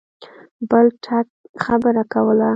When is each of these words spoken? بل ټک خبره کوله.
بل 0.69 0.85
ټک 1.03 1.27
خبره 1.63 2.03
کوله. 2.13 2.49